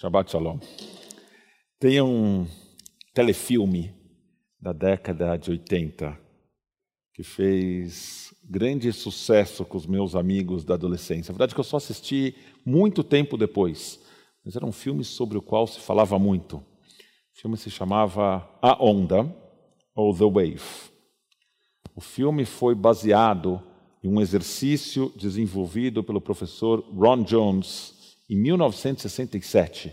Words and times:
Shabbat 0.00 0.30
Shalom. 0.30 0.58
Tem 1.78 2.00
um 2.00 2.46
telefilme 3.12 3.94
da 4.58 4.72
década 4.72 5.36
de 5.36 5.50
80 5.50 6.18
que 7.12 7.22
fez 7.22 8.32
grande 8.42 8.94
sucesso 8.94 9.62
com 9.62 9.76
os 9.76 9.84
meus 9.86 10.14
amigos 10.14 10.64
da 10.64 10.72
adolescência. 10.72 11.30
A 11.30 11.34
verdade 11.34 11.52
é 11.52 11.54
que 11.54 11.60
eu 11.60 11.64
só 11.64 11.76
assisti 11.76 12.34
muito 12.64 13.04
tempo 13.04 13.36
depois, 13.36 14.00
mas 14.42 14.56
era 14.56 14.64
um 14.64 14.72
filme 14.72 15.04
sobre 15.04 15.36
o 15.36 15.42
qual 15.42 15.66
se 15.66 15.80
falava 15.80 16.18
muito. 16.18 16.56
O 16.56 16.64
filme 17.34 17.58
se 17.58 17.70
chamava 17.70 18.48
A 18.62 18.82
Onda, 18.82 19.30
ou 19.94 20.16
The 20.16 20.24
Wave. 20.24 20.90
O 21.94 22.00
filme 22.00 22.46
foi 22.46 22.74
baseado 22.74 23.62
em 24.02 24.08
um 24.08 24.18
exercício 24.18 25.12
desenvolvido 25.14 26.02
pelo 26.02 26.22
professor 26.22 26.80
Ron 26.90 27.22
Jones 27.22 27.99
em 28.30 28.36
1967, 28.36 29.92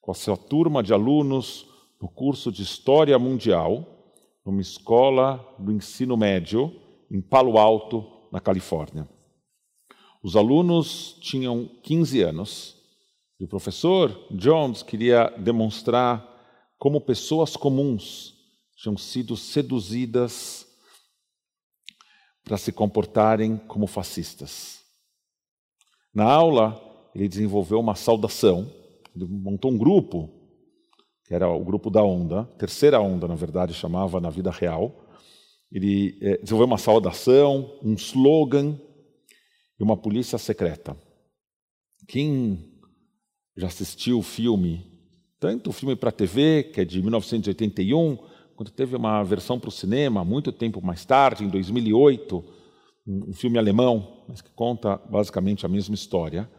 com 0.00 0.10
a 0.10 0.14
sua 0.14 0.36
turma 0.36 0.82
de 0.82 0.92
alunos 0.92 1.64
no 2.02 2.08
curso 2.08 2.50
de 2.50 2.64
História 2.64 3.16
Mundial, 3.20 4.12
numa 4.44 4.60
escola 4.60 5.54
do 5.60 5.70
ensino 5.70 6.16
médio 6.16 6.74
em 7.08 7.20
Palo 7.20 7.56
Alto, 7.56 8.04
na 8.32 8.40
Califórnia. 8.40 9.08
Os 10.20 10.34
alunos 10.34 11.16
tinham 11.20 11.66
15 11.84 12.20
anos 12.20 12.76
e 13.38 13.44
o 13.44 13.48
professor 13.48 14.26
Jones 14.32 14.82
queria 14.82 15.28
demonstrar 15.38 16.26
como 16.76 17.00
pessoas 17.00 17.56
comuns 17.56 18.34
tinham 18.76 18.96
sido 18.96 19.36
seduzidas 19.36 20.66
para 22.44 22.56
se 22.56 22.72
comportarem 22.72 23.56
como 23.56 23.86
fascistas. 23.86 24.80
Na 26.14 26.24
aula, 26.24 26.87
ele 27.14 27.28
desenvolveu 27.28 27.80
uma 27.80 27.94
saudação, 27.94 28.70
ele 29.14 29.26
montou 29.26 29.70
um 29.70 29.78
grupo, 29.78 30.30
que 31.24 31.34
era 31.34 31.48
o 31.48 31.64
grupo 31.64 31.90
da 31.90 32.02
onda, 32.02 32.44
terceira 32.58 33.00
onda, 33.00 33.28
na 33.28 33.34
verdade, 33.34 33.74
chamava 33.74 34.20
na 34.20 34.30
vida 34.30 34.50
real. 34.50 35.04
Ele 35.70 36.16
é, 36.22 36.38
desenvolveu 36.38 36.66
uma 36.66 36.78
saudação, 36.78 37.78
um 37.82 37.94
slogan 37.94 38.78
e 39.78 39.82
uma 39.82 39.96
polícia 39.96 40.38
secreta. 40.38 40.96
Quem 42.06 42.72
já 43.56 43.66
assistiu 43.66 44.18
o 44.18 44.22
filme, 44.22 44.86
tanto 45.38 45.70
o 45.70 45.72
filme 45.72 45.94
para 45.94 46.10
TV, 46.10 46.62
que 46.62 46.80
é 46.80 46.84
de 46.84 47.02
1981, 47.02 48.16
quanto 48.56 48.72
teve 48.72 48.96
uma 48.96 49.22
versão 49.22 49.58
para 49.58 49.68
o 49.68 49.72
cinema, 49.72 50.24
muito 50.24 50.50
tempo 50.50 50.80
mais 50.80 51.04
tarde, 51.04 51.44
em 51.44 51.48
2008, 51.48 52.44
um 53.06 53.32
filme 53.32 53.58
alemão, 53.58 54.24
mas 54.28 54.40
que 54.40 54.50
conta 54.50 54.96
basicamente 54.96 55.64
a 55.64 55.68
mesma 55.68 55.94
história. 55.94 56.50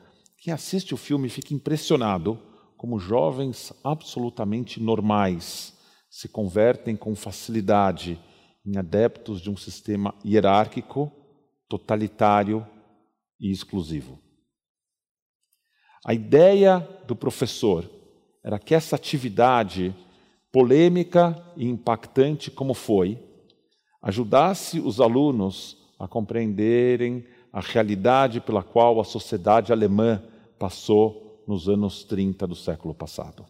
Quem 0.41 0.53
assiste 0.53 0.93
o 0.93 0.97
filme 0.97 1.27
fica 1.27 1.53
impressionado 1.53 2.39
como 2.77 2.97
jovens 2.97 3.73
absolutamente 3.83 4.81
normais 4.81 5.77
se 6.09 6.29
convertem 6.29 6.95
com 6.95 7.13
facilidade 7.13 8.17
em 8.65 8.77
adeptos 8.77 9.41
de 9.41 9.49
um 9.49 9.57
sistema 9.57 10.15
hierárquico, 10.25 11.11
totalitário 11.67 12.65
e 13.37 13.51
exclusivo. 13.51 14.17
A 16.05 16.13
ideia 16.13 16.79
do 17.05 17.17
professor 17.17 17.89
era 18.41 18.57
que 18.57 18.73
essa 18.73 18.95
atividade 18.95 19.93
polêmica 20.53 21.35
e 21.57 21.67
impactante 21.67 22.49
como 22.49 22.73
foi, 22.73 23.21
ajudasse 24.01 24.79
os 24.79 25.01
alunos 25.01 25.77
a 25.99 26.07
compreenderem 26.07 27.27
a 27.51 27.59
realidade 27.59 28.39
pela 28.39 28.63
qual 28.63 28.99
a 28.99 29.03
sociedade 29.03 29.71
alemã 29.71 30.21
passou 30.57 31.43
nos 31.47 31.67
anos 31.67 32.03
30 32.03 32.45
do 32.45 32.55
século 32.55 32.93
passado. 32.93 33.45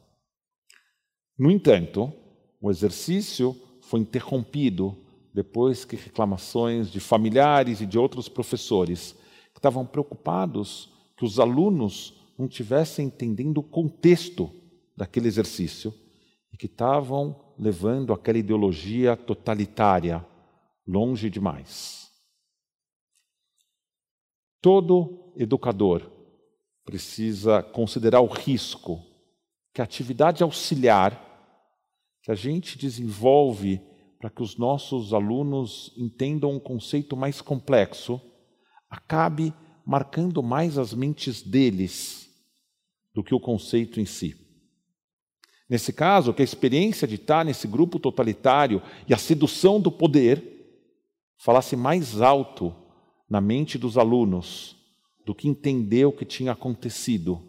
No 1.37 1.51
entanto, 1.51 2.11
o 2.61 2.69
exercício 2.69 3.55
foi 3.81 3.99
interrompido 3.99 4.97
depois 5.33 5.85
que 5.85 5.95
reclamações 5.95 6.89
de 6.91 6.99
familiares 6.99 7.81
e 7.81 7.85
de 7.85 7.97
outros 7.97 8.27
professores 8.27 9.15
que 9.53 9.59
estavam 9.59 9.85
preocupados 9.85 10.89
que 11.17 11.25
os 11.25 11.39
alunos 11.39 12.13
não 12.37 12.47
tivessem 12.47 13.07
entendendo 13.07 13.57
o 13.57 13.63
contexto 13.63 14.49
daquele 14.95 15.27
exercício 15.27 15.93
e 16.53 16.57
que 16.57 16.65
estavam 16.65 17.53
levando 17.57 18.13
aquela 18.13 18.37
ideologia 18.37 19.17
totalitária 19.17 20.25
longe 20.87 21.29
demais. 21.29 22.08
Todo 24.61 25.33
educador 25.37 26.11
precisa 26.83 27.63
considerar 27.63 28.21
o 28.21 28.27
risco 28.27 29.01
que 29.73 29.81
a 29.81 29.83
atividade 29.83 30.43
auxiliar 30.43 31.27
que 32.21 32.31
a 32.31 32.35
gente 32.35 32.77
desenvolve 32.77 33.81
para 34.19 34.29
que 34.29 34.41
os 34.41 34.57
nossos 34.57 35.13
alunos 35.13 35.93
entendam 35.97 36.51
um 36.51 36.59
conceito 36.59 37.15
mais 37.15 37.41
complexo 37.41 38.19
acabe 38.89 39.53
marcando 39.85 40.43
mais 40.43 40.77
as 40.77 40.93
mentes 40.93 41.41
deles 41.41 42.29
do 43.13 43.23
que 43.23 43.33
o 43.33 43.39
conceito 43.39 43.99
em 43.99 44.05
si. 44.05 44.35
Nesse 45.69 45.93
caso, 45.93 46.33
que 46.33 46.41
a 46.41 46.45
experiência 46.45 47.07
de 47.07 47.15
estar 47.15 47.45
nesse 47.45 47.67
grupo 47.67 47.99
totalitário 47.99 48.81
e 49.07 49.13
a 49.13 49.17
sedução 49.17 49.79
do 49.79 49.91
poder 49.91 50.43
falasse 51.37 51.75
mais 51.75 52.19
alto 52.19 52.75
na 53.29 53.39
mente 53.39 53.77
dos 53.77 53.97
alunos 53.97 54.75
do 55.25 55.35
que 55.35 55.47
entender 55.47 56.05
o 56.05 56.11
que 56.11 56.25
tinha 56.25 56.51
acontecido 56.53 57.41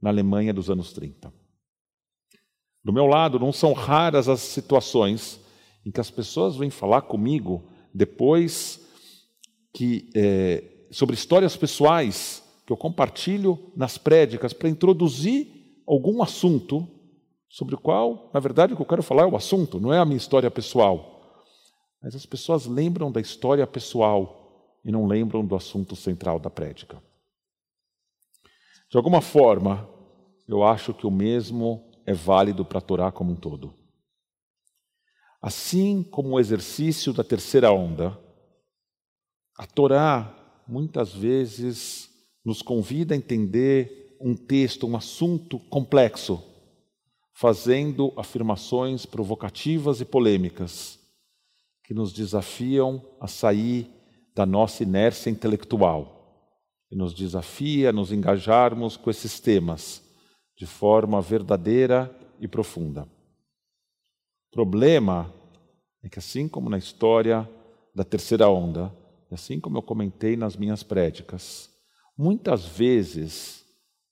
na 0.00 0.10
Alemanha 0.10 0.54
dos 0.54 0.70
anos 0.70 0.92
30. 0.92 1.32
Do 2.84 2.92
meu 2.92 3.06
lado, 3.06 3.40
não 3.40 3.52
são 3.52 3.72
raras 3.72 4.28
as 4.28 4.40
situações 4.40 5.40
em 5.84 5.90
que 5.90 6.00
as 6.00 6.10
pessoas 6.10 6.56
vêm 6.56 6.70
falar 6.70 7.02
comigo 7.02 7.64
depois 7.92 8.86
que 9.72 10.10
é, 10.14 10.62
sobre 10.90 11.14
histórias 11.14 11.56
pessoais 11.56 12.42
que 12.66 12.72
eu 12.72 12.76
compartilho 12.76 13.58
nas 13.74 13.98
prédicas 13.98 14.52
para 14.52 14.68
introduzir 14.68 15.80
algum 15.86 16.22
assunto 16.22 16.88
sobre 17.48 17.74
o 17.74 17.78
qual, 17.78 18.30
na 18.32 18.40
verdade, 18.40 18.72
o 18.72 18.76
que 18.76 18.82
eu 18.82 18.86
quero 18.86 19.02
falar 19.02 19.24
é 19.24 19.26
o 19.26 19.36
assunto, 19.36 19.80
não 19.80 19.92
é 19.92 19.98
a 19.98 20.04
minha 20.04 20.16
história 20.16 20.50
pessoal. 20.50 21.42
Mas 22.02 22.14
as 22.14 22.26
pessoas 22.26 22.66
lembram 22.66 23.10
da 23.10 23.20
história 23.20 23.66
pessoal 23.66 24.43
e 24.84 24.92
não 24.92 25.06
lembram 25.06 25.44
do 25.44 25.56
assunto 25.56 25.96
central 25.96 26.38
da 26.38 26.50
prédica. 26.50 27.02
De 28.90 28.96
alguma 28.96 29.20
forma, 29.20 29.88
eu 30.46 30.62
acho 30.62 30.92
que 30.92 31.06
o 31.06 31.10
mesmo 31.10 31.90
é 32.06 32.12
válido 32.12 32.64
para 32.64 32.78
a 32.78 32.82
Torá 32.82 33.10
como 33.10 33.32
um 33.32 33.36
todo. 33.36 33.74
Assim 35.40 36.02
como 36.02 36.30
o 36.30 36.40
exercício 36.40 37.12
da 37.12 37.24
terceira 37.24 37.72
onda, 37.72 38.18
a 39.56 39.66
Torá 39.66 40.62
muitas 40.66 41.12
vezes 41.12 42.10
nos 42.44 42.62
convida 42.62 43.14
a 43.14 43.16
entender 43.16 44.16
um 44.20 44.34
texto, 44.34 44.86
um 44.86 44.96
assunto 44.96 45.58
complexo, 45.58 46.42
fazendo 47.32 48.12
afirmações 48.16 49.04
provocativas 49.04 50.00
e 50.00 50.04
polêmicas 50.04 50.98
que 51.82 51.92
nos 51.92 52.12
desafiam 52.12 53.02
a 53.20 53.26
sair 53.26 53.90
da 54.34 54.44
nossa 54.44 54.82
inércia 54.82 55.30
intelectual 55.30 56.14
e 56.90 56.96
nos 56.96 57.14
desafia 57.14 57.90
a 57.90 57.92
nos 57.92 58.10
engajarmos 58.10 58.96
com 58.96 59.10
esses 59.10 59.38
temas 59.38 60.02
de 60.56 60.66
forma 60.66 61.20
verdadeira 61.20 62.14
e 62.40 62.48
profunda. 62.48 63.02
O 64.50 64.54
problema 64.54 65.32
é 66.02 66.08
que, 66.08 66.18
assim 66.18 66.48
como 66.48 66.68
na 66.68 66.78
história 66.78 67.48
da 67.94 68.04
terceira 68.04 68.48
onda, 68.48 68.94
e 69.30 69.34
assim 69.34 69.58
como 69.58 69.78
eu 69.78 69.82
comentei 69.82 70.36
nas 70.36 70.56
minhas 70.56 70.82
prédicas, 70.82 71.70
muitas 72.16 72.64
vezes 72.64 73.64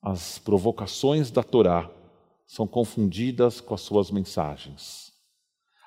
as 0.02 0.38
provocações 0.38 1.30
da 1.30 1.42
Torá 1.42 1.90
são 2.46 2.66
confundidas 2.66 3.60
com 3.60 3.74
as 3.74 3.80
suas 3.80 4.10
mensagens. 4.10 5.12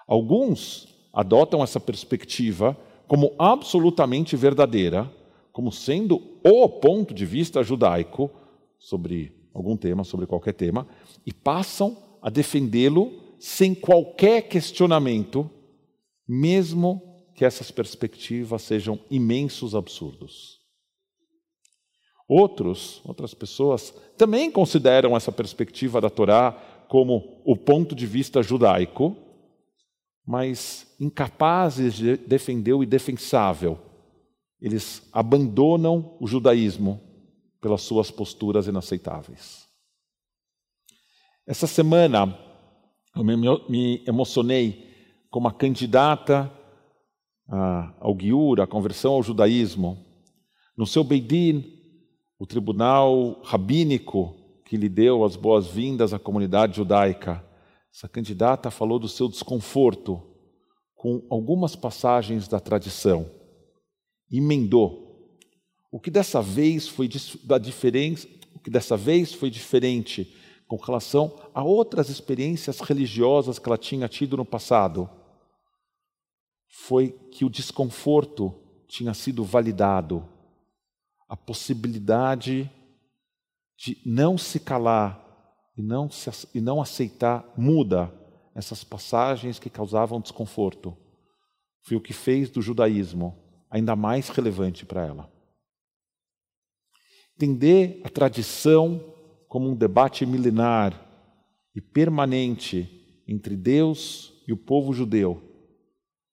Alguns 0.07 0.87
adotam 1.13 1.63
essa 1.63 1.79
perspectiva 1.79 2.77
como 3.07 3.33
absolutamente 3.37 4.35
verdadeira 4.35 5.11
como 5.55 5.71
sendo 5.71 6.21
o 6.43 6.67
ponto 6.67 7.13
de 7.13 7.25
vista 7.25 7.63
judaico 7.63 8.29
sobre 8.77 9.33
algum 9.53 9.77
tema, 9.77 10.03
sobre 10.03 10.25
qualquer 10.25 10.53
tema, 10.53 10.85
e 11.25 11.31
passam 11.31 11.97
a 12.21 12.29
defendê-lo 12.29 13.37
sem 13.39 13.73
qualquer 13.73 14.49
questionamento, 14.49 15.49
mesmo 16.27 17.23
que 17.33 17.45
essas 17.45 17.71
perspectivas 17.71 18.63
sejam 18.63 18.99
imensos 19.09 19.73
absurdos. 19.73 20.59
Outros, 22.27 23.01
outras 23.05 23.33
pessoas 23.33 23.93
também 24.17 24.51
consideram 24.51 25.15
essa 25.15 25.31
perspectiva 25.31 26.01
da 26.01 26.09
Torá 26.09 26.51
como 26.89 27.41
o 27.45 27.55
ponto 27.55 27.95
de 27.95 28.05
vista 28.05 28.43
judaico, 28.43 29.15
mas 30.25 30.95
incapazes 30.99 31.93
de 31.93 32.17
defender 32.17 32.73
o 32.73 32.83
indefensável, 32.83 33.79
eles 34.59 35.07
abandonam 35.11 36.17
o 36.19 36.25
judaísmo 36.25 36.99
pelas 37.61 37.81
suas 37.81 38.09
posturas 38.09 38.67
inaceitáveis. 38.67 39.65
Essa 41.45 41.67
semana 41.67 42.37
eu 43.15 43.23
me 43.23 44.03
emocionei 44.07 44.89
com 45.29 45.39
uma 45.39 45.53
candidata 45.53 46.51
ao 47.99 48.15
Guiur, 48.15 48.59
à 48.59 48.67
conversão 48.67 49.13
ao 49.13 49.23
judaísmo. 49.23 50.03
No 50.75 50.87
seu 50.87 51.03
Beidin, 51.03 51.63
o 52.39 52.47
tribunal 52.47 53.41
rabínico 53.43 54.35
que 54.65 54.75
lhe 54.75 54.89
deu 54.89 55.23
as 55.23 55.35
boas-vindas 55.35 56.13
à 56.13 56.19
comunidade 56.19 56.77
judaica, 56.77 57.44
essa 57.95 58.09
candidata 58.09 58.69
falou 58.69 58.99
do 58.99 59.07
seu 59.07 59.29
desconforto 59.29 60.21
com 60.95 61.25
algumas 61.29 61.77
passagens 61.77 62.45
da 62.45 62.59
tradição. 62.59 63.31
Emendou. 64.29 65.31
O 65.89 65.97
que 65.97 66.11
dessa 66.11 66.41
vez 66.41 66.89
foi 66.89 67.09
da 67.41 67.57
diferença, 67.57 68.27
o 68.53 68.59
que 68.59 68.69
dessa 68.69 68.97
vez 68.97 69.33
foi 69.33 69.49
diferente 69.49 70.35
com 70.67 70.75
relação 70.75 71.39
a 71.53 71.63
outras 71.63 72.09
experiências 72.09 72.81
religiosas 72.81 73.57
que 73.57 73.69
ela 73.69 73.77
tinha 73.77 74.09
tido 74.09 74.35
no 74.35 74.43
passado 74.43 75.09
foi 76.67 77.11
que 77.31 77.45
o 77.45 77.49
desconforto 77.49 78.53
tinha 78.89 79.13
sido 79.13 79.41
validado, 79.41 80.27
a 81.29 81.37
possibilidade 81.37 82.69
de 83.77 83.97
não 84.05 84.37
se 84.37 84.59
calar 84.59 85.24
e 85.77 85.81
não, 85.81 86.09
se, 86.09 86.29
e 86.53 86.61
não 86.61 86.81
aceitar 86.81 87.45
muda 87.57 88.13
essas 88.53 88.83
passagens 88.83 89.59
que 89.59 89.69
causavam 89.69 90.21
desconforto. 90.21 90.95
Foi 91.83 91.97
o 91.97 92.01
que 92.01 92.13
fez 92.13 92.49
do 92.49 92.61
judaísmo 92.61 93.37
ainda 93.69 93.95
mais 93.95 94.29
relevante 94.29 94.85
para 94.85 95.05
ela. 95.05 95.31
Entender 97.35 98.01
a 98.05 98.09
tradição 98.09 99.13
como 99.47 99.69
um 99.69 99.75
debate 99.75 100.25
milenar 100.25 101.05
e 101.75 101.81
permanente 101.81 103.23
entre 103.27 103.55
Deus 103.55 104.33
e 104.47 104.53
o 104.53 104.57
povo 104.57 104.93
judeu, 104.93 105.41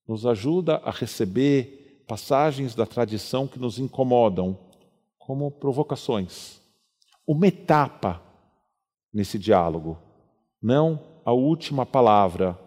nos 0.07 0.25
ajuda 0.27 0.77
a 0.85 0.91
receber 0.91 2.05
passagens 2.07 2.75
da 2.75 2.87
tradição 2.87 3.49
que 3.49 3.59
nos 3.59 3.79
incomodam 3.79 4.59
como 5.19 5.51
provocações. 5.51 6.61
Uma 7.27 7.47
etapa 7.47 8.23
nesse 9.13 9.39
diálogo, 9.39 9.99
não 10.61 11.21
a 11.25 11.33
última 11.33 11.85
palavra, 11.85 12.59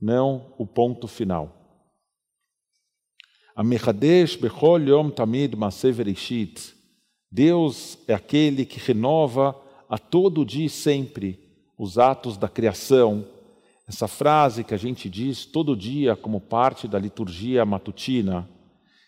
não 0.00 0.54
o 0.58 0.66
ponto 0.66 1.06
final. 1.06 1.56
Amechadesh 3.54 4.36
bechol 4.36 4.80
yom 4.80 5.10
tamid 5.10 5.54
Deus 7.30 7.98
é 8.08 8.14
aquele 8.14 8.64
que 8.64 8.80
renova 8.80 9.54
a 9.88 9.98
todo 9.98 10.44
dia 10.44 10.66
e 10.66 10.70
sempre 10.70 11.38
os 11.78 11.98
atos 11.98 12.36
da 12.36 12.48
criação. 12.48 13.26
Essa 13.86 14.06
frase 14.06 14.64
que 14.64 14.74
a 14.74 14.76
gente 14.76 15.10
diz 15.10 15.44
todo 15.44 15.76
dia 15.76 16.14
como 16.16 16.40
parte 16.40 16.86
da 16.86 16.98
liturgia 16.98 17.64
matutina 17.64 18.48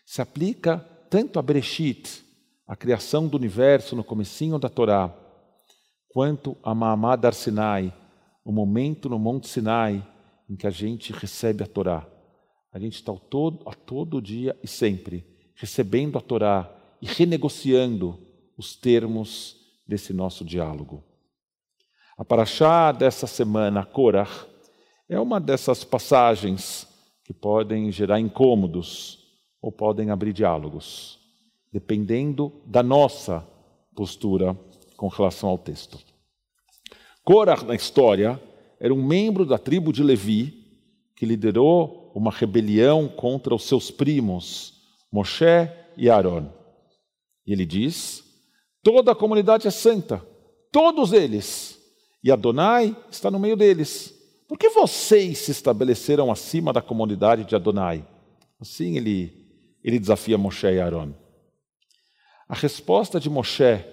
se 0.04 0.20
aplica 0.20 0.78
tanto 1.08 1.38
a 1.38 1.42
Bereshit, 1.42 2.22
a 2.66 2.74
criação 2.74 3.28
do 3.28 3.36
universo 3.36 3.94
no 3.94 4.02
comecinho 4.02 4.58
da 4.58 4.68
Torá, 4.68 5.14
quanto 6.12 6.56
a 6.62 6.74
Mahamad 6.74 7.24
Ar 7.24 7.34
Sinai, 7.34 7.92
o 8.44 8.52
momento 8.52 9.08
no 9.08 9.18
Monte 9.18 9.48
Sinai 9.48 10.06
em 10.48 10.54
que 10.54 10.66
a 10.66 10.70
gente 10.70 11.12
recebe 11.12 11.64
a 11.64 11.66
Torá. 11.66 12.06
A 12.70 12.78
gente 12.78 12.94
está 12.94 13.12
todo, 13.14 13.66
a 13.66 13.74
todo 13.74 14.20
dia 14.20 14.56
e 14.62 14.68
sempre 14.68 15.26
recebendo 15.54 16.18
a 16.18 16.20
Torá 16.20 16.70
e 17.00 17.06
renegociando 17.06 18.18
os 18.56 18.76
termos 18.76 19.56
desse 19.86 20.12
nosso 20.12 20.44
diálogo. 20.44 21.02
A 22.16 22.24
Paraxá 22.24 22.92
dessa 22.92 23.26
semana, 23.26 23.84
Korah, 23.84 24.28
é 25.08 25.18
uma 25.18 25.40
dessas 25.40 25.82
passagens 25.82 26.86
que 27.24 27.32
podem 27.32 27.90
gerar 27.90 28.20
incômodos 28.20 29.18
ou 29.60 29.72
podem 29.72 30.10
abrir 30.10 30.32
diálogos, 30.32 31.18
dependendo 31.72 32.52
da 32.66 32.82
nossa 32.82 33.46
postura 33.94 34.56
com 35.02 35.08
relação 35.08 35.48
ao 35.48 35.58
texto. 35.58 35.98
Korah, 37.24 37.64
na 37.64 37.74
história, 37.74 38.40
era 38.78 38.94
um 38.94 39.04
membro 39.04 39.44
da 39.44 39.58
tribo 39.58 39.92
de 39.92 40.00
Levi 40.00 40.64
que 41.16 41.26
liderou 41.26 42.12
uma 42.14 42.30
rebelião 42.30 43.08
contra 43.08 43.52
os 43.52 43.64
seus 43.64 43.90
primos, 43.90 44.74
Moshe 45.10 45.68
e 45.96 46.08
Aaron. 46.08 46.48
E 47.44 47.52
ele 47.52 47.66
diz 47.66 48.22
Toda 48.80 49.10
a 49.10 49.14
comunidade 49.16 49.66
é 49.66 49.72
santa, 49.72 50.24
todos 50.70 51.12
eles. 51.12 51.80
E 52.22 52.30
Adonai 52.30 52.96
está 53.10 53.28
no 53.28 53.40
meio 53.40 53.56
deles. 53.56 54.14
Por 54.46 54.56
que 54.56 54.68
vocês 54.68 55.38
se 55.38 55.50
estabeleceram 55.50 56.30
acima 56.30 56.72
da 56.72 56.80
comunidade 56.80 57.42
de 57.42 57.56
Adonai? 57.56 58.06
Assim 58.60 58.96
ele, 58.96 59.50
ele 59.82 59.98
desafia 59.98 60.38
Moshe 60.38 60.68
e 60.68 60.80
Aaron. 60.80 61.12
A 62.48 62.54
resposta 62.54 63.18
de 63.18 63.28
Moshe 63.28 63.84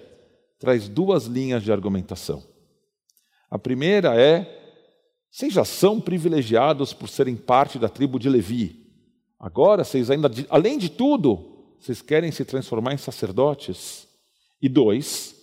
traz 0.60 0.88
duas 0.88 1.24
linhas 1.24 1.64
de 1.64 1.72
argumentação. 1.72 2.44
A 3.50 3.58
primeira 3.58 4.14
é: 4.14 4.46
vocês 5.28 5.52
já 5.52 5.64
são 5.64 6.00
privilegiados 6.00 6.92
por 6.92 7.08
serem 7.08 7.34
parte 7.34 7.78
da 7.78 7.88
tribo 7.88 8.18
de 8.18 8.28
Levi. 8.28 8.86
Agora, 9.38 9.82
vocês 9.82 10.10
ainda, 10.10 10.30
além 10.50 10.78
de 10.78 10.90
tudo, 10.90 11.74
vocês 11.80 12.02
querem 12.02 12.30
se 12.30 12.44
transformar 12.44 12.92
em 12.92 12.98
sacerdotes. 12.98 14.06
E 14.62 14.68
dois, 14.68 15.34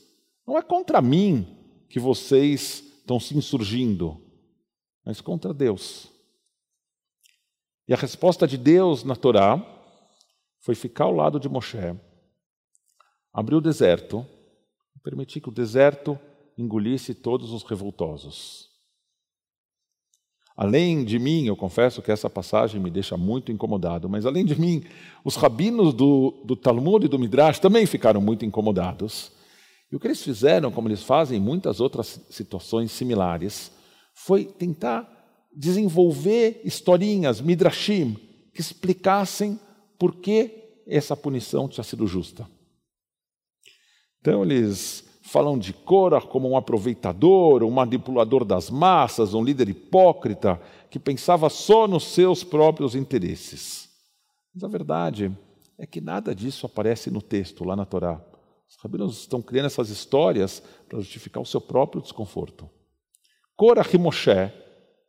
não 0.45 0.55
é 0.55 0.61
contra 0.61 1.01
mim 1.01 1.57
que 1.89 1.99
vocês 1.99 2.83
estão 2.99 3.19
se 3.19 3.35
insurgindo, 3.35 4.21
mas 5.03 5.19
contra 5.19 5.51
Deus. 5.51 6.11
E 7.87 7.93
a 7.93 7.97
resposta 7.97 8.47
de 8.47 8.57
Deus 8.57 9.03
na 9.03 9.15
Torá 9.15 9.65
foi 10.59 10.75
ficar 10.75 11.05
ao 11.05 11.15
lado 11.15 11.39
de 11.39 11.49
Moshe, 11.49 11.77
abrir 13.33 13.55
o 13.55 13.61
deserto, 13.61 14.23
permitir 15.07 15.39
que 15.39 15.47
o 15.47 15.53
deserto 15.53 16.19
engolisse 16.57 17.13
todos 17.13 17.53
os 17.53 17.63
revoltosos. 17.63 18.67
Além 20.55 21.05
de 21.05 21.17
mim, 21.17 21.45
eu 21.45 21.55
confesso 21.55 22.01
que 22.01 22.11
essa 22.11 22.29
passagem 22.29 22.81
me 22.81 22.89
deixa 22.89 23.15
muito 23.15 23.49
incomodado, 23.49 24.09
mas 24.09 24.25
além 24.25 24.43
de 24.43 24.59
mim, 24.59 24.83
os 25.23 25.37
rabinos 25.37 25.93
do, 25.93 26.43
do 26.43 26.57
Talmud 26.57 27.05
e 27.05 27.07
do 27.07 27.17
Midrash 27.17 27.59
também 27.59 27.85
ficaram 27.85 28.19
muito 28.19 28.43
incomodados. 28.43 29.31
E 29.89 29.95
o 29.95 29.99
que 29.99 30.07
eles 30.07 30.21
fizeram, 30.21 30.71
como 30.71 30.89
eles 30.89 31.03
fazem 31.03 31.37
em 31.37 31.41
muitas 31.41 31.79
outras 31.79 32.19
situações 32.29 32.91
similares, 32.91 33.71
foi 34.13 34.43
tentar 34.43 35.07
desenvolver 35.55 36.59
historinhas, 36.65 37.39
midrashim, 37.39 38.17
que 38.53 38.59
explicassem 38.59 39.57
por 39.97 40.15
que 40.15 40.81
essa 40.85 41.15
punição 41.15 41.69
tinha 41.69 41.83
sido 41.83 42.05
justa. 42.05 42.45
Então 44.27 44.43
eles 44.43 45.05
falam 45.21 45.57
de 45.57 45.71
Cora 45.71 46.19
como 46.19 46.49
um 46.49 46.57
aproveitador, 46.57 47.63
um 47.63 47.71
manipulador 47.71 48.43
das 48.43 48.69
massas, 48.69 49.33
um 49.33 49.41
líder 49.41 49.69
hipócrita 49.69 50.61
que 50.89 50.99
pensava 50.99 51.49
só 51.49 51.87
nos 51.87 52.03
seus 52.07 52.43
próprios 52.43 52.93
interesses. 52.93 53.87
Mas 54.53 54.65
a 54.65 54.67
verdade 54.67 55.31
é 55.77 55.85
que 55.85 56.01
nada 56.01 56.35
disso 56.35 56.65
aparece 56.65 57.09
no 57.09 57.21
texto, 57.21 57.63
lá 57.63 57.73
na 57.73 57.85
Torá. 57.85 58.21
Os 58.69 58.75
rabinos 58.83 59.19
estão 59.21 59.41
criando 59.41 59.67
essas 59.67 59.89
histórias 59.89 60.61
para 60.89 60.99
justificar 60.99 61.41
o 61.41 61.45
seu 61.45 61.61
próprio 61.61 62.01
desconforto. 62.01 62.69
Cora 63.55 63.81
e 63.93 63.97
Moshe, 63.97 64.51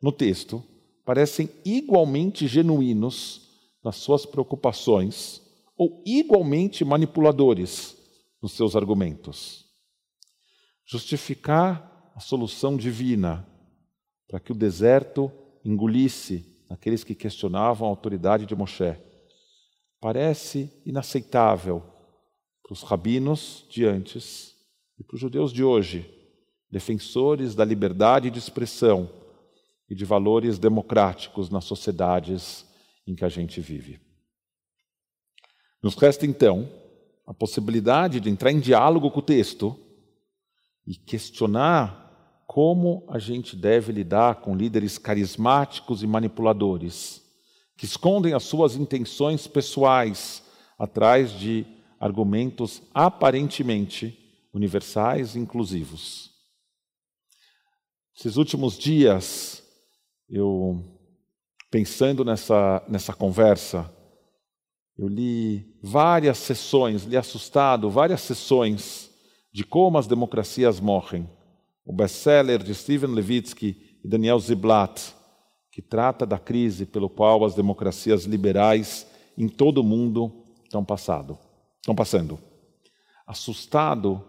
no 0.01 0.13
texto, 0.13 0.63
parecem 1.05 1.51
igualmente 1.65 2.47
genuínos 2.47 3.49
nas 3.83 3.97
suas 3.97 4.25
preocupações 4.25 5.43
ou 5.77 6.05
igualmente 6.07 6.85
manipuladores 6.85 7.98
nos 8.43 8.53
seus 8.53 8.77
argumentos 8.77 9.69
justificar 10.89 12.11
a 12.15 12.21
solução 12.21 12.75
divina 12.75 13.47
para 14.27 14.41
que 14.41 14.53
o 14.53 14.55
deserto 14.55 15.31
engolisse 15.63 16.65
aqueles 16.69 17.05
que 17.05 17.15
questionavam 17.15 17.87
a 17.87 17.91
autoridade 17.91 18.47
de 18.47 18.57
Moshe. 18.57 18.97
Parece 20.01 20.73
inaceitável 20.87 21.81
para 22.63 22.73
os 22.73 22.83
rabinos 22.83 23.67
de 23.69 23.85
antes 23.85 24.57
e 24.99 25.05
para 25.05 25.15
os 25.15 25.21
judeus 25.21 25.53
de 25.53 25.63
hoje, 25.63 26.11
defensores 26.71 27.55
da 27.55 27.65
liberdade 27.65 28.31
de 28.31 28.39
expressão 28.39 29.11
e 29.91 29.95
de 29.95 30.05
valores 30.07 30.59
democráticos 30.59 31.51
nas 31.51 31.65
sociedades 31.65 32.67
em 33.07 33.15
que 33.15 33.25
a 33.25 33.29
gente 33.29 33.61
vive. 33.61 34.01
Nos 35.83 35.95
resta 35.95 36.25
então 36.25 36.69
a 37.29 37.35
possibilidade 37.35 38.21
de 38.21 38.31
entrar 38.31 38.51
em 38.51 38.59
diálogo 38.59 39.11
com 39.11 39.19
o 39.19 39.23
texto 39.23 39.79
e 40.87 40.95
questionar 40.95 42.43
como 42.47 43.05
a 43.07 43.19
gente 43.19 43.55
deve 43.55 43.93
lidar 43.93 44.37
com 44.37 44.57
líderes 44.57 44.97
carismáticos 44.97 46.03
e 46.03 46.07
manipuladores, 46.07 47.23
que 47.77 47.85
escondem 47.85 48.33
as 48.33 48.45
suas 48.45 48.77
intenções 48.77 49.47
pessoais 49.47 50.43
atrás 50.79 51.31
de 51.31 51.67
argumentos 52.01 52.81
aparentemente 52.95 54.19
universais 54.55 55.35
e 55.35 55.39
inclusivos. 55.39 56.31
Esses 58.19 58.39
últimos 58.39 58.79
dias, 58.79 59.63
eu, 60.31 60.83
pensando 61.71 62.25
nessa, 62.25 62.83
nessa 62.89 63.13
conversa, 63.13 63.98
eu 64.99 65.07
li 65.07 65.79
várias 65.81 66.39
sessões, 66.39 67.05
li 67.05 67.17
assustado 67.17 67.89
várias 67.89 68.21
sessões 68.21 69.11
de 69.53 69.65
como 69.65 69.97
as 69.97 70.09
democracias 70.09 70.81
morrem. 70.81 71.31
O 71.85 71.93
best-seller 71.93 72.63
de 72.63 72.75
Steven 72.75 73.15
Levitsky 73.15 73.99
e 74.05 74.09
Daniel 74.09 74.41
Ziblatt, 74.41 75.15
que 75.71 75.81
trata 75.81 76.27
da 76.27 76.39
crise 76.39 76.85
pelo 76.85 77.09
qual 77.09 77.45
as 77.45 77.55
democracias 77.55 78.25
liberais 78.25 79.07
em 79.37 79.49
todo 79.49 79.79
o 79.79 79.85
mundo 79.85 80.45
estão, 80.65 80.85
passado, 80.85 81.39
estão 81.77 81.95
passando. 81.95 82.39
Assustado 83.25 84.25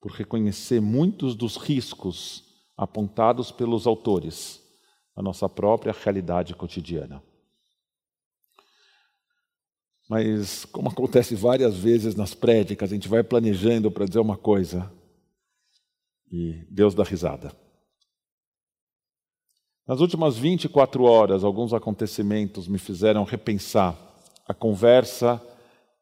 por 0.00 0.12
reconhecer 0.12 0.80
muitos 0.80 1.34
dos 1.34 1.56
riscos 1.56 2.44
apontados 2.76 3.50
pelos 3.50 3.86
autores 3.88 4.62
na 5.16 5.22
nossa 5.22 5.48
própria 5.48 5.92
realidade 5.92 6.54
cotidiana. 6.54 7.20
Mas, 10.08 10.64
como 10.66 10.88
acontece 10.88 11.34
várias 11.34 11.76
vezes 11.76 12.14
nas 12.14 12.32
prédicas, 12.32 12.90
a 12.90 12.94
gente 12.94 13.08
vai 13.08 13.22
planejando 13.24 13.90
para 13.90 14.06
dizer 14.06 14.20
uma 14.20 14.36
coisa 14.36 14.92
e 16.30 16.64
Deus 16.70 16.94
dá 16.94 17.02
risada. 17.02 17.52
Nas 19.86 20.00
últimas 20.00 20.36
24 20.36 21.04
horas, 21.04 21.44
alguns 21.44 21.72
acontecimentos 21.72 22.66
me 22.66 22.78
fizeram 22.78 23.24
repensar 23.24 23.96
a 24.46 24.52
conversa 24.52 25.40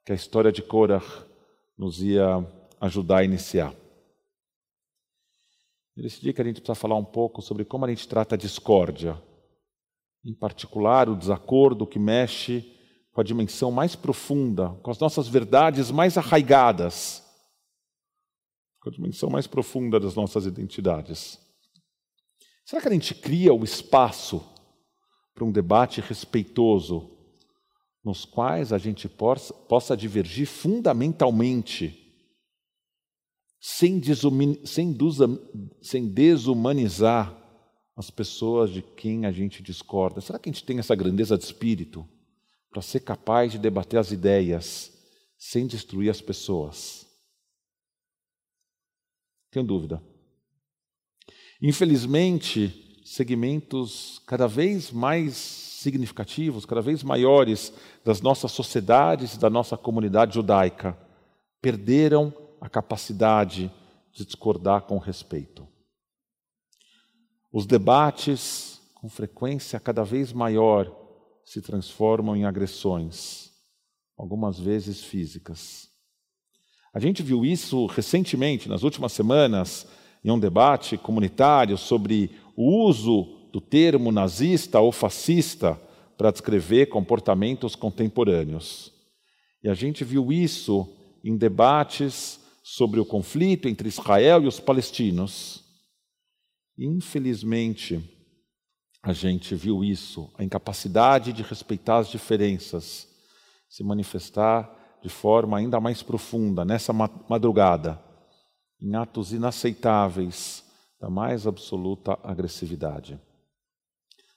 que 0.05 0.13
a 0.13 0.15
história 0.15 0.51
de 0.51 0.63
Korah 0.63 1.05
nos 1.77 2.03
ia 2.03 2.47
ajudar 2.81 3.19
a 3.19 3.25
iniciar. 3.25 3.75
Eu 5.97 6.03
decidi 6.03 6.33
que 6.33 6.41
a 6.43 6.45
gente 6.45 6.61
precisa 6.61 6.75
falar 6.75 6.97
um 6.97 7.05
pouco 7.05 7.41
sobre 7.41 7.65
como 7.65 7.85
a 7.85 7.89
gente 7.89 8.09
trata 8.09 8.35
a 8.35 8.39
discórdia, 8.39 9.21
em 10.25 10.35
particular 10.35 11.09
o 11.09 11.17
desacordo 11.17 11.87
que 11.87 11.99
mexe 11.99 12.71
com 13.15 13.21
a 13.21 13.25
dimensão 13.25 13.71
mais 13.71 13.95
profunda, 13.95 14.71
com 14.83 14.91
as 14.91 14.99
nossas 14.99 15.29
verdades 15.29 15.91
mais 15.93 16.19
arraigadas, 16.19 17.23
com 18.81 18.91
a 18.91 18.93
dimensão 18.93 19.31
mais 19.31 19.47
profunda 19.47 20.01
das 20.01 20.17
nossas 20.17 20.45
identidades. 20.45 21.39
Será 22.67 22.83
que 22.83 22.89
a 22.89 22.93
gente 22.93 23.15
cria 23.15 23.55
o 23.55 23.63
espaço 23.63 24.45
para 25.33 25.45
um 25.45 25.53
debate 25.53 26.01
respeitoso, 26.01 27.11
nos 28.05 28.25
quais 28.25 28.73
a 28.73 28.79
gente 28.79 29.09
possa, 29.09 29.97
divergir 29.97 30.47
fundamentalmente? 30.47 32.03
sem, 33.67 33.99
sem 35.81 36.07
desumanizar 36.07 37.35
as 37.97 38.11
pessoas 38.11 38.69
de 38.69 38.83
quem 38.83 39.25
a 39.25 39.33
gente 39.33 39.63
discorda. 39.63 40.21
Será 40.21 40.39
que 40.39 40.51
a 40.51 40.53
gente 40.53 40.65
tem 40.65 40.79
essa 40.79 40.95
grandeza 40.95 41.39
de 41.39 41.45
espírito 41.45 42.07
para 42.75 42.83
ser 42.83 43.01
capaz 43.01 43.53
de 43.53 43.59
debater 43.59 44.01
as 44.01 44.11
ideias 44.11 44.93
sem 45.39 45.65
destruir 45.65 46.11
as 46.11 46.21
pessoas? 46.21 47.07
Tenho 49.49 49.65
dúvida. 49.65 50.03
Infelizmente, 51.63 53.01
segmentos 53.05 54.21
cada 54.27 54.49
vez 54.49 54.91
mais 54.91 55.37
significativos, 55.37 56.67
cada 56.67 56.83
vez 56.83 57.05
maiores 57.05 57.73
das 58.05 58.21
nossas 58.21 58.51
sociedades 58.51 59.37
da 59.37 59.49
nossa 59.49 59.77
comunidade 59.77 60.35
judaica 60.35 60.99
perderam 61.63 62.35
a 62.61 62.69
capacidade 62.69 63.73
de 64.13 64.25
discordar 64.25 64.83
com 64.83 64.99
respeito. 64.99 65.65
Os 67.53 67.67
debates, 67.67 68.81
com 68.97 69.09
frequência 69.09 69.79
cada 69.79 70.03
vez 70.03 70.33
maior, 70.33 71.04
se 71.45 71.61
transformam 71.61 72.37
em 72.37 72.45
agressões, 72.45 73.51
algumas 74.17 74.59
vezes 74.59 75.03
físicas. 75.03 75.89
A 76.93 77.01
gente 77.01 77.23
viu 77.23 77.45
isso 77.45 77.87
recentemente, 77.87 78.69
nas 78.69 78.83
últimas 78.83 79.13
semanas, 79.13 79.87
em 80.25 80.31
um 80.31 80.39
debate 80.39 80.97
comunitário 80.97 81.77
sobre 81.77 82.31
o 82.57 82.87
uso 82.87 83.49
do 83.53 83.61
termo 83.61 84.11
nazista 84.11 84.81
ou 84.81 84.91
fascista 84.91 85.81
para 86.17 86.31
descrever 86.31 86.87
comportamentos 86.87 87.75
contemporâneos. 87.75 88.93
E 89.63 89.69
a 89.69 89.75
gente 89.75 90.05
viu 90.05 90.33
isso 90.33 90.89
em 91.23 91.37
debates 91.37 92.41
sobre 92.63 93.01
o 93.01 93.05
conflito 93.05 93.69
entre 93.69 93.89
Israel 93.89 94.43
e 94.43 94.47
os 94.47 94.61
palestinos. 94.61 95.65
Infelizmente, 96.79 98.03
a 99.05 99.13
gente 99.13 99.55
viu 99.55 99.85
isso, 99.85 100.31
a 100.39 100.43
incapacidade 100.43 101.31
de 101.35 101.43
respeitar 101.43 101.99
as 101.99 102.09
diferenças, 102.09 103.07
se 103.69 103.85
manifestar 103.85 104.99
de 105.03 105.11
forma 105.11 105.59
ainda 105.59 105.79
mais 105.79 106.03
profunda 106.03 106.65
nessa 106.65 106.91
madrugada, 106.91 108.03
em 108.81 108.95
atos 108.97 109.35
inaceitáveis 109.35 110.65
da 110.99 111.11
mais 111.11 111.47
absoluta 111.47 112.19
agressividade. 112.25 113.21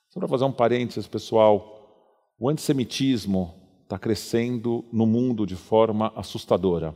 Só 0.09 0.19
para 0.19 0.27
fazer 0.27 0.43
um 0.43 0.51
parênteses, 0.51 1.07
pessoal, 1.07 2.33
o 2.37 2.49
antissemitismo 2.49 3.55
está 3.83 3.97
crescendo 3.97 4.83
no 4.91 5.05
mundo 5.05 5.45
de 5.45 5.55
forma 5.55 6.11
assustadora 6.13 6.93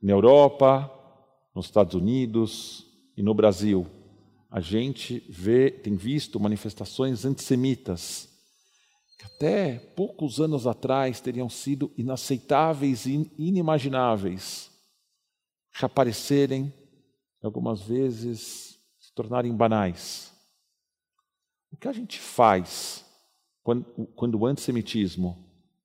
na 0.00 0.12
Europa, 0.12 0.88
nos 1.52 1.66
Estados 1.66 1.94
Unidos 1.94 2.86
e 3.16 3.22
no 3.24 3.34
Brasil, 3.34 3.84
a 4.50 4.60
gente 4.60 5.20
vê, 5.28 5.70
tem 5.70 5.94
visto 5.96 6.40
manifestações 6.40 7.24
antissemitas 7.24 8.28
que 9.18 9.26
até 9.26 9.78
poucos 9.96 10.40
anos 10.40 10.66
atrás 10.66 11.20
teriam 11.20 11.50
sido 11.50 11.92
inaceitáveis 11.96 13.04
e 13.04 13.28
inimagináveis, 13.36 14.70
reaparecerem, 15.72 16.72
algumas 17.42 17.82
vezes 17.82 18.78
se 19.00 19.12
tornarem 19.12 19.54
banais. 19.54 20.32
O 21.72 21.76
que 21.76 21.88
a 21.88 21.92
gente 21.92 22.20
faz 22.20 23.04
quando, 23.62 23.84
quando 24.14 24.38
o 24.38 24.46
antissemitismo 24.46 25.36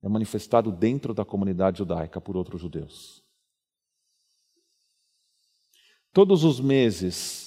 é 0.02 0.08
manifestado 0.08 0.72
dentro 0.72 1.14
da 1.14 1.26
comunidade 1.26 1.80
judaica 1.80 2.22
por 2.22 2.38
outros 2.38 2.62
judeus? 2.62 3.24
Todos 6.14 6.44
os 6.44 6.60
meses, 6.60 7.43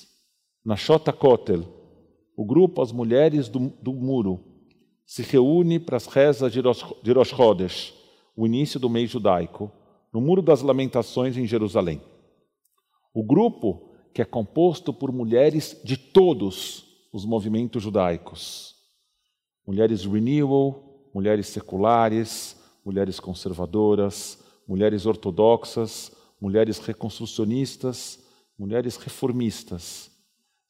na 0.66 0.74
Shota 0.74 1.12
Kotel, 1.12 1.62
o 2.36 2.44
grupo 2.44 2.82
As 2.82 2.90
Mulheres 2.90 3.48
do, 3.48 3.72
do 3.80 3.92
Muro 3.92 4.40
se 5.06 5.22
reúne 5.22 5.78
para 5.78 5.96
as 5.96 6.06
rezas 6.06 6.52
de 6.52 6.58
Rosh, 6.60 6.84
de 7.04 7.12
Rosh 7.12 7.28
Chodesh, 7.28 7.94
o 8.36 8.44
início 8.44 8.80
do 8.80 8.90
mês 8.90 9.08
judaico, 9.08 9.70
no 10.12 10.20
Muro 10.20 10.42
das 10.42 10.62
Lamentações 10.62 11.36
em 11.36 11.46
Jerusalém. 11.46 12.02
O 13.14 13.22
grupo, 13.22 13.92
que 14.12 14.20
é 14.20 14.24
composto 14.24 14.92
por 14.92 15.12
mulheres 15.12 15.80
de 15.84 15.96
todos 15.96 16.84
os 17.12 17.24
movimentos 17.24 17.80
judaicos, 17.80 18.74
mulheres 19.64 20.04
renewal, 20.04 21.08
mulheres 21.14 21.46
seculares, 21.46 22.56
mulheres 22.84 23.20
conservadoras, 23.20 24.42
mulheres 24.66 25.06
ortodoxas, 25.06 26.10
mulheres 26.40 26.80
reconstrucionistas, 26.80 28.18
mulheres 28.58 28.96
reformistas. 28.96 30.15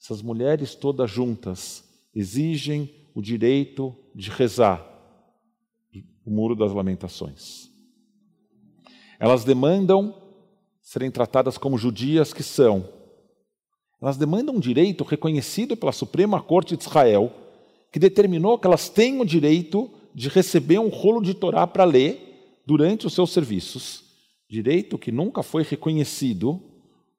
Essas 0.01 0.23
mulheres 0.23 0.75
todas 0.75 1.11
juntas 1.11 1.85
exigem 2.15 2.95
o 3.15 3.23
direito 3.23 3.95
de 4.15 4.31
rezar 4.31 4.97
o 6.27 6.31
Muro 6.31 6.57
das 6.57 6.73
Lamentações. 6.73 7.71
Elas 9.19 9.45
demandam 9.45 10.15
serem 10.83 11.11
tratadas 11.11 11.57
como 11.57 11.79
judias 11.79 12.35
que 12.35 12.43
são. 12.43 12.89
Elas 14.03 14.17
demandam 14.17 14.57
um 14.57 14.61
direito 14.61 15.05
reconhecido 15.05 15.77
pela 15.77 15.93
Suprema 15.93 16.43
Corte 16.43 16.77
de 16.77 16.83
Israel, 16.83 17.33
que 17.93 17.99
determinou 17.99 18.59
que 18.59 18.67
elas 18.67 18.89
têm 18.89 19.21
o 19.21 19.25
direito 19.25 19.91
de 20.15 20.29
receber 20.29 20.79
um 20.79 20.89
rolo 20.89 21.23
de 21.23 21.33
Torá 21.33 21.67
para 21.67 21.85
ler 21.85 22.61
durante 22.67 23.07
os 23.07 23.15
seus 23.15 23.31
serviços, 23.31 24.05
direito 24.49 24.99
que 24.99 25.13
nunca 25.13 25.43
foi 25.43 25.63
reconhecido 25.63 26.61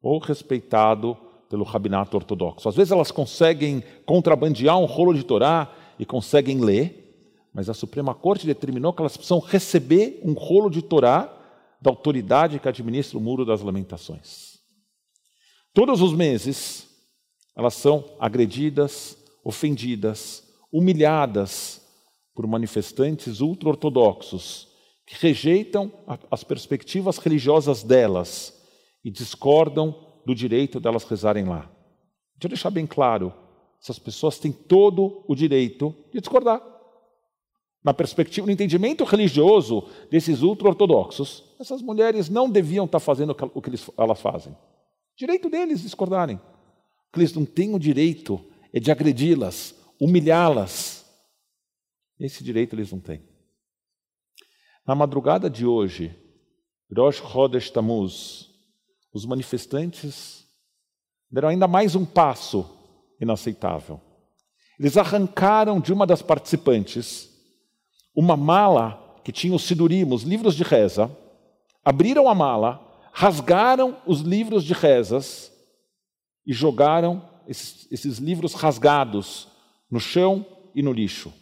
ou 0.01 0.19
respeitado 0.19 1.17
pelo 1.49 1.63
rabinato 1.63 2.17
ortodoxo. 2.17 2.67
Às 2.67 2.75
vezes 2.75 2.91
elas 2.91 3.11
conseguem 3.11 3.83
contrabandear 4.05 4.77
um 4.77 4.85
rolo 4.85 5.13
de 5.13 5.23
Torá 5.23 5.73
e 5.97 6.05
conseguem 6.05 6.59
ler, 6.59 7.03
mas 7.53 7.69
a 7.69 7.73
Suprema 7.73 8.13
Corte 8.13 8.45
determinou 8.45 8.93
que 8.93 9.01
elas 9.01 9.17
precisam 9.17 9.39
receber 9.39 10.21
um 10.23 10.33
rolo 10.33 10.69
de 10.69 10.81
Torá 10.81 11.33
da 11.81 11.89
autoridade 11.89 12.59
que 12.59 12.67
administra 12.67 13.17
o 13.17 13.21
Muro 13.21 13.45
das 13.45 13.61
Lamentações. 13.61 14.59
Todos 15.73 16.01
os 16.01 16.13
meses, 16.13 16.87
elas 17.55 17.75
são 17.75 18.03
agredidas, 18.19 19.17
ofendidas, 19.43 20.43
humilhadas 20.71 21.81
por 22.35 22.45
manifestantes 22.45 23.41
ultra-ortodoxos 23.41 24.67
que 25.05 25.15
rejeitam 25.25 25.91
as 26.29 26.43
perspectivas 26.43 27.17
religiosas 27.17 27.81
delas 27.81 28.53
e 29.03 29.09
discordam 29.09 30.06
do 30.27 30.36
direito 30.36 30.77
delas 30.77 31.05
rezarem 31.05 31.46
lá. 31.46 31.62
Deixa 32.36 32.43
eu 32.43 32.50
deixar 32.50 32.69
bem 32.69 32.86
claro: 32.86 33.34
essas 33.81 33.98
pessoas 33.98 34.38
têm 34.38 34.51
todo 34.51 35.24
o 35.25 35.34
direito 35.34 35.96
de 36.12 36.19
discordar. 36.19 36.62
Na 37.81 37.93
perspectiva, 37.93 38.46
no 38.46 38.51
entendimento 38.51 39.05
religioso 39.05 39.88
desses 40.12 40.41
ultra-ortodoxos, 40.41 41.46
essas 41.57 41.81
mulheres 41.81 42.27
não 42.27 42.50
deviam 42.50 42.84
estar 42.84 43.00
fazendo 43.00 43.36
o 43.53 43.62
que 43.62 43.72
elas 43.98 44.19
fazem. 44.19 44.53
Direito 45.15 45.50
deles 45.50 45.81
discordarem. 45.81 46.36
O 46.36 47.13
que 47.13 47.19
eles 47.19 47.34
não 47.34 47.46
têm 47.46 47.74
o 47.74 47.79
direito 47.79 48.43
é 48.74 48.81
de 48.81 48.91
agredi-las, 48.91 49.74
humilhá-las. 50.01 51.05
Esse 52.19 52.43
direito 52.43 52.75
eles 52.75 52.91
não 52.91 53.00
têm. 53.00 53.24
Na 54.86 54.93
madrugada 54.93 55.50
de 55.50 55.65
hoje, 55.65 56.13
Rosh 56.93 57.22
Chodesh 57.22 57.69
Tammuz, 57.69 58.46
os 59.17 59.25
manifestantes 59.25 60.45
deram 61.29 61.50
ainda 61.50 61.67
mais 61.67 61.95
um 61.95 62.05
passo 62.05 62.65
inaceitável. 63.19 64.00
Eles 64.79 64.95
arrancaram 64.95 65.79
de 65.79 65.91
uma 65.91 66.05
das 66.05 66.21
participantes 66.21 67.29
uma 68.15 68.38
mala 68.38 69.21
que 69.24 69.31
tinha 69.31 69.53
os 69.53 69.63
sidurim, 69.63 70.12
os 70.12 70.24
livros 70.24 70.55
de 70.55 70.63
reza, 70.63 71.15
abriram 71.83 72.29
a 72.29 72.36
mala, 72.36 73.09
rasgaram 73.12 74.01
os 74.05 74.21
livros 74.21 74.63
de 74.63 74.74
rezas 74.74 75.51
e 76.45 76.53
jogaram 76.53 77.27
esses, 77.47 77.88
esses 77.91 78.17
livros 78.17 78.53
rasgados 78.53 79.47
no 79.89 80.00
chão 80.00 80.45
e 80.74 80.81
no 80.81 80.91
lixo. 80.91 81.33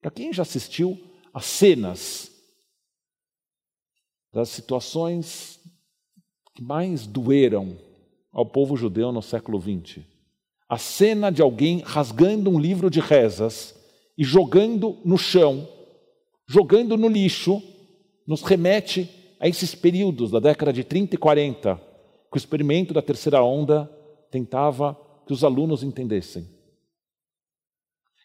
Para 0.00 0.10
quem 0.10 0.32
já 0.32 0.42
assistiu 0.42 0.98
as 1.34 1.44
cenas 1.44 2.30
das 4.32 4.48
situações 4.50 5.58
que 6.58 6.64
mais 6.64 7.06
doeram 7.06 7.76
ao 8.32 8.44
povo 8.44 8.76
judeu 8.76 9.12
no 9.12 9.22
século 9.22 9.60
XX. 9.60 10.00
A 10.68 10.76
cena 10.76 11.30
de 11.30 11.40
alguém 11.40 11.82
rasgando 11.86 12.50
um 12.50 12.58
livro 12.58 12.90
de 12.90 12.98
rezas 12.98 13.76
e 14.18 14.24
jogando 14.24 14.98
no 15.04 15.16
chão, 15.16 15.68
jogando 16.48 16.96
no 16.96 17.06
lixo, 17.06 17.62
nos 18.26 18.42
remete 18.42 19.08
a 19.38 19.46
esses 19.46 19.72
períodos 19.72 20.32
da 20.32 20.40
década 20.40 20.72
de 20.72 20.82
30 20.82 21.14
e 21.14 21.18
40, 21.18 21.76
que 21.76 22.36
o 22.36 22.38
experimento 22.38 22.92
da 22.92 23.00
terceira 23.00 23.40
onda 23.40 23.88
tentava 24.28 24.98
que 25.28 25.32
os 25.32 25.44
alunos 25.44 25.84
entendessem. 25.84 26.44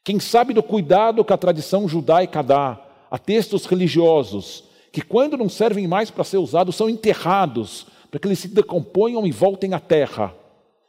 Quem 0.04 0.20
sabe 0.20 0.56
do 0.56 0.63
cuidado 0.63 1.24
que 1.24 1.34
a 1.34 1.38
tradição 1.38 1.88
judaica 1.88 2.42
dá 2.42 2.84
a 3.12 3.20
textos 3.20 3.68
religiosos, 3.68 4.63
que 4.92 5.04
quando 5.04 5.38
não 5.38 5.48
servem 5.48 5.88
mais 5.88 6.10
para 6.10 6.24
ser 6.24 6.38
usados, 6.38 6.75
são 6.75 6.90
enterrados 6.90 7.92
para 8.13 8.20
que 8.20 8.27
eles 8.27 8.38
se 8.38 8.48
decomponham 8.48 9.25
e 9.25 9.32
voltem 9.32 9.74
à 9.74 9.79
terra. 9.79 10.36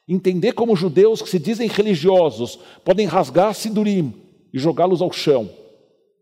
Entender 0.06 0.52
como 0.52 0.76
judeus 0.76 1.22
que 1.22 1.30
se 1.30 1.38
dizem 1.38 1.66
religiosos 1.66 2.58
podem 2.84 3.06
rasgar 3.06 3.54
Sidurim 3.54 4.12
e 4.52 4.58
jogá-los 4.58 5.00
ao 5.00 5.10
chão, 5.10 5.48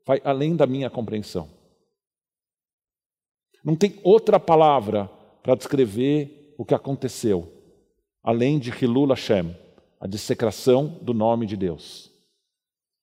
vai 0.07 0.23
além 0.23 0.55
da 0.55 0.65
minha 0.65 0.89
compreensão. 0.89 1.49
Não 3.65 3.75
tem 3.75 3.99
outra 4.05 4.39
palavra 4.39 5.11
para 5.43 5.57
descrever 5.57 6.55
o 6.57 6.65
que 6.65 6.73
aconteceu, 6.73 7.53
além 8.23 8.61
de 8.61 8.71
Hilul 8.71 9.09
Hashem, 9.09 9.57
a 9.99 10.07
dissecração 10.07 11.01
do 11.03 11.13
nome 11.13 11.47
de 11.47 11.57
Deus. 11.57 12.13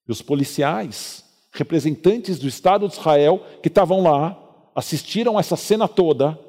E 0.08 0.12
os 0.14 0.22
policiais, 0.22 1.26
representantes 1.52 2.40
do 2.40 2.48
Estado 2.48 2.88
de 2.88 2.94
Israel, 2.94 3.44
que 3.62 3.68
estavam 3.68 4.02
lá, 4.02 4.42
assistiram 4.74 5.38
essa 5.38 5.58
cena 5.58 5.86
toda 5.86 6.40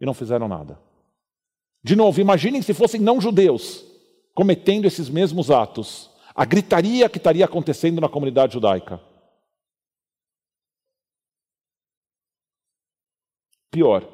e 0.00 0.06
não 0.06 0.14
fizeram 0.14 0.48
nada. 0.48 0.82
De 1.84 1.94
novo, 1.94 2.18
imaginem 2.18 2.62
se 2.62 2.72
fossem 2.72 2.98
não-judeus 2.98 3.84
cometendo 4.34 4.86
esses 4.86 5.10
mesmos 5.10 5.50
atos, 5.50 6.10
a 6.34 6.44
gritaria 6.46 7.10
que 7.10 7.18
estaria 7.18 7.44
acontecendo 7.44 8.00
na 8.00 8.08
comunidade 8.08 8.54
judaica. 8.54 8.98
Pior. 13.70 14.08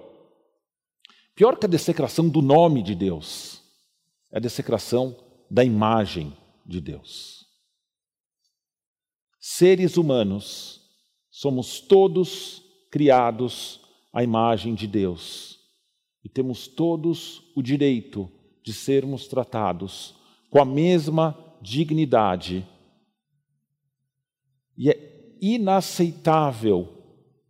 Pior 1.34 1.56
que 1.56 1.64
a 1.64 1.68
dessecração 1.68 2.28
do 2.28 2.42
nome 2.42 2.82
de 2.82 2.94
Deus, 2.94 3.62
é 4.32 4.38
a 4.38 4.40
dessecração 4.40 5.16
da 5.48 5.64
imagem 5.64 6.36
de 6.66 6.80
Deus. 6.80 7.46
Seres 9.38 9.96
humanos, 9.96 10.90
somos 11.30 11.80
todos 11.80 12.62
criados 12.90 13.80
à 14.12 14.24
imagem 14.24 14.74
de 14.74 14.86
Deus 14.88 15.59
e 16.24 16.28
temos 16.28 16.66
todos 16.68 17.42
o 17.54 17.62
direito 17.62 18.30
de 18.62 18.72
sermos 18.72 19.26
tratados 19.26 20.14
com 20.50 20.60
a 20.60 20.64
mesma 20.64 21.36
dignidade. 21.60 22.66
E 24.76 24.90
é 24.90 25.36
inaceitável 25.40 26.88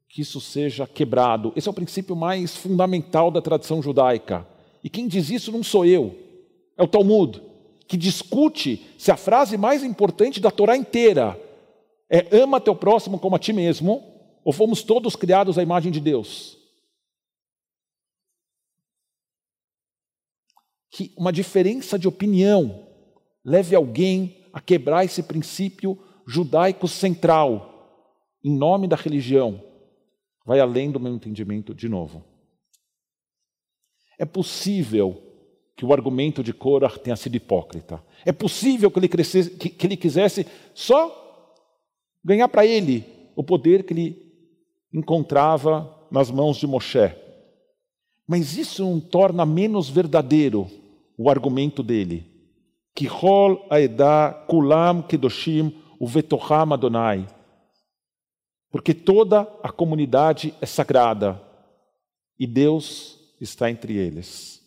que 0.09 0.23
isso 0.23 0.41
seja 0.41 0.87
quebrado. 0.87 1.53
Esse 1.55 1.69
é 1.69 1.71
o 1.71 1.75
princípio 1.75 2.17
mais 2.17 2.57
fundamental 2.57 3.31
da 3.31 3.41
tradição 3.41 3.83
judaica. 3.83 4.47
E 4.83 4.91
quem 4.91 5.07
diz 5.07 5.31
isso 5.31 5.53
não 5.53 5.63
sou 5.63 5.85
eu, 5.85 6.17
é 6.77 6.83
o 6.83 6.89
Talmud, 6.89 7.41
que 7.87 7.97
discute 7.97 8.87
se 8.97 9.11
a 9.11 9.17
frase 9.17 9.57
mais 9.57 9.85
importante 9.85 10.41
da 10.41 10.51
Torá 10.51 10.77
inteira 10.77 11.39
é 12.09 12.41
ama 12.41 12.61
teu 12.61 12.75
próximo 12.75 13.19
como 13.19 13.37
a 13.37 13.39
ti 13.39 13.53
mesmo, 13.53 14.03
ou 14.45 14.53
fomos 14.53 14.83
todos 14.83 15.15
criados 15.15 15.59
à 15.59 15.63
imagem 15.63 15.93
de 15.93 16.01
Deus. 16.01 16.60
Que 20.91 21.15
uma 21.17 21.33
diferença 21.33 21.99
de 21.99 22.09
opinião 22.09 22.87
leve 23.45 23.77
alguém 23.77 24.45
a 24.53 24.61
quebrar 24.61 25.05
esse 25.05 25.23
princípio 25.23 25.99
judaico 26.27 26.89
central, 26.89 28.17
em 28.45 28.57
nome 28.57 28.89
da 28.89 28.97
religião, 28.97 29.63
vai 30.45 30.59
além 30.59 30.91
do 30.91 30.99
meu 30.99 31.15
entendimento 31.15 31.75
de 31.75 31.89
novo. 31.89 32.25
É 34.19 34.25
possível 34.25 35.23
que 35.77 35.85
o 35.85 35.93
argumento 35.93 36.43
de 36.43 36.53
Korah 36.53 36.99
tenha 36.99 37.17
sido 37.17 37.37
hipócrita. 37.37 38.05
É 38.25 38.33
possível 38.33 38.91
que 38.91 38.99
ele, 38.99 39.09
crescesse, 39.09 39.51
que, 39.51 39.71
que 39.71 39.87
ele 39.87 39.97
quisesse 39.97 40.47
só 40.75 41.55
ganhar 42.23 42.49
para 42.49 42.67
ele 42.67 43.05
o 43.35 43.43
poder 43.43 43.85
que 43.85 43.95
ele 43.95 44.31
encontrava 44.93 46.07
nas 46.11 46.31
mãos 46.31 46.59
de 46.59 46.67
Moshe. 46.67 47.15
Mas 48.27 48.57
isso 48.57 48.85
não 48.85 49.01
torna 49.01 49.47
menos 49.47 49.89
verdadeiro 49.89 50.71
o 51.23 51.29
argumento 51.29 51.83
dele. 51.83 52.25
Kihol 52.95 53.67
aeda 53.69 54.33
kulam 54.49 55.03
kedoshim 55.03 55.71
uvetoham 56.01 56.73
Adonai. 56.73 57.27
Porque 58.71 58.95
toda 58.95 59.43
a 59.63 59.71
comunidade 59.71 60.55
é 60.63 60.67
sagrada 60.67 61.39
e 62.39 62.47
Deus 62.47 63.19
está 63.39 63.71
entre 63.71 63.99
eles. 63.99 64.63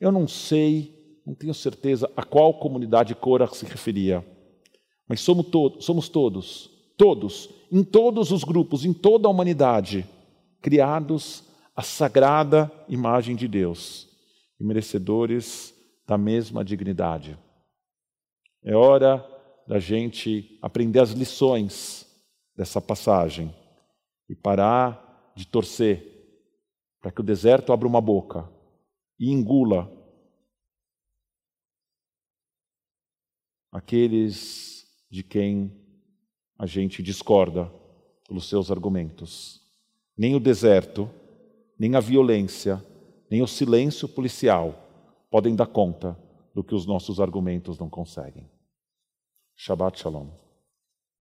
Eu 0.00 0.10
não 0.10 0.26
sei, 0.26 1.20
não 1.26 1.34
tenho 1.34 1.52
certeza 1.52 2.10
a 2.16 2.22
qual 2.22 2.54
comunidade 2.54 3.14
Korah 3.14 3.48
se 3.48 3.66
referia, 3.66 4.24
mas 5.06 5.20
somos, 5.20 5.48
to 5.48 5.76
somos 5.80 6.08
todos, 6.08 6.70
todos, 6.96 7.50
em 7.70 7.84
todos 7.84 8.32
os 8.32 8.44
grupos, 8.44 8.82
em 8.82 8.94
toda 8.94 9.28
a 9.28 9.30
humanidade, 9.30 10.06
criados 10.62 11.44
à 11.76 11.82
sagrada 11.82 12.72
imagem 12.88 13.36
de 13.36 13.46
Deus 13.46 14.07
e 14.58 14.64
merecedores 14.64 15.74
da 16.06 16.18
mesma 16.18 16.64
dignidade. 16.64 17.38
É 18.62 18.74
hora 18.74 19.24
da 19.66 19.78
gente 19.78 20.58
aprender 20.62 21.00
as 21.00 21.10
lições 21.10 22.06
dessa 22.56 22.80
passagem 22.80 23.54
e 24.28 24.34
parar 24.34 25.32
de 25.36 25.46
torcer 25.46 26.18
para 27.00 27.12
que 27.12 27.20
o 27.20 27.24
deserto 27.24 27.72
abra 27.72 27.86
uma 27.86 28.00
boca 28.00 28.50
e 29.18 29.30
engula 29.30 29.90
aqueles 33.70 34.86
de 35.10 35.22
quem 35.22 35.72
a 36.58 36.66
gente 36.66 37.02
discorda 37.02 37.72
pelos 38.26 38.48
seus 38.48 38.70
argumentos. 38.70 39.62
Nem 40.16 40.34
o 40.34 40.40
deserto, 40.40 41.08
nem 41.78 41.94
a 41.94 42.00
violência, 42.00 42.84
nem 43.30 43.42
o 43.42 43.46
silêncio 43.46 44.08
policial 44.08 44.74
podem 45.30 45.54
dar 45.54 45.66
conta 45.66 46.18
do 46.54 46.64
que 46.64 46.74
os 46.74 46.86
nossos 46.86 47.20
argumentos 47.20 47.78
não 47.78 47.88
conseguem. 47.88 48.50
Shabbat 49.54 49.98
Shalom. 50.00 50.47